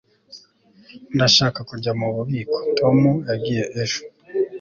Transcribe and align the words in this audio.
ndashaka 1.15 1.59
kujya 1.69 1.91
mububiko 1.99 2.57
tom 2.77 2.97
yagiye 3.29 3.63
ejo 3.81 4.01